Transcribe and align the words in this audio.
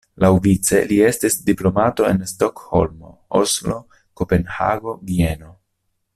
Laŭvice 0.23 0.77
li 0.91 0.95
estis 1.09 1.35
diplomato 1.49 2.07
en 2.13 2.25
Stokholmo, 2.31 3.13
Oslo, 3.43 3.77
Kopenhago, 4.23 4.97
Vieno. 5.13 5.55